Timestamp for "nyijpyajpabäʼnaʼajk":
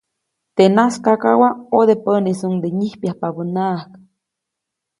2.77-3.89